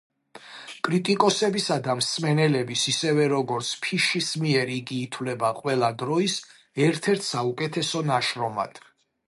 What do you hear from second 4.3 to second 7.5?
მიერ იგი ითვლება ყველა დროის ერთ-ერთ